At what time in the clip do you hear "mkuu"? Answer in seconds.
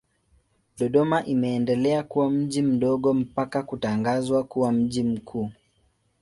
5.03-5.51